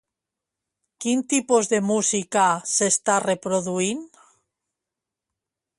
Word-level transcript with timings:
Quin 1.03 1.21
tipus 1.33 1.69
de 1.73 1.81
música 1.91 2.47
s'està 2.71 3.19
reproduint? 3.27 4.05